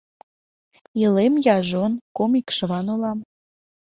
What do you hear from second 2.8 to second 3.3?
улам.